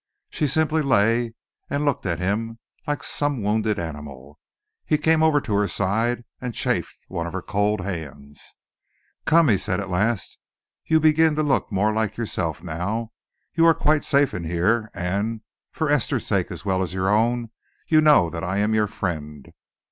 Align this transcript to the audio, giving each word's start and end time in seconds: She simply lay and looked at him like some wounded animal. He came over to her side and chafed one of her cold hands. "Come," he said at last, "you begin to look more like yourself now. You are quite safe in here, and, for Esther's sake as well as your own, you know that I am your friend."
She 0.31 0.47
simply 0.47 0.81
lay 0.81 1.35
and 1.69 1.85
looked 1.85 2.07
at 2.07 2.17
him 2.17 2.57
like 2.87 3.03
some 3.03 3.43
wounded 3.43 3.77
animal. 3.77 4.39
He 4.83 4.97
came 4.97 5.21
over 5.21 5.39
to 5.41 5.53
her 5.53 5.67
side 5.67 6.23
and 6.41 6.55
chafed 6.55 6.97
one 7.07 7.27
of 7.27 7.33
her 7.33 7.43
cold 7.43 7.81
hands. 7.81 8.55
"Come," 9.25 9.47
he 9.47 9.59
said 9.59 9.79
at 9.79 9.91
last, 9.91 10.39
"you 10.87 10.99
begin 10.99 11.35
to 11.35 11.43
look 11.43 11.71
more 11.71 11.93
like 11.93 12.17
yourself 12.17 12.63
now. 12.63 13.11
You 13.53 13.63
are 13.67 13.75
quite 13.75 14.03
safe 14.03 14.33
in 14.33 14.43
here, 14.45 14.89
and, 14.95 15.41
for 15.71 15.87
Esther's 15.87 16.25
sake 16.25 16.49
as 16.49 16.65
well 16.65 16.81
as 16.81 16.95
your 16.95 17.07
own, 17.11 17.51
you 17.87 18.01
know 18.01 18.27
that 18.31 18.43
I 18.43 18.57
am 18.57 18.73
your 18.73 18.87
friend." 18.87 19.51